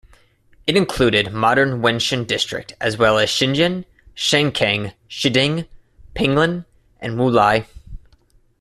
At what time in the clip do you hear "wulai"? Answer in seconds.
7.19-7.67